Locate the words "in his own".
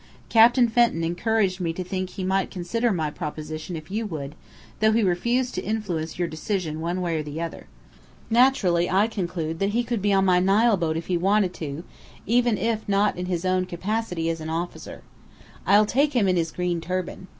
13.15-13.67